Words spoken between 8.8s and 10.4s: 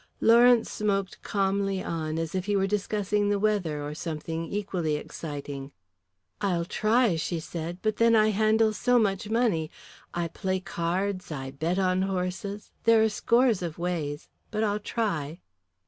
much money. I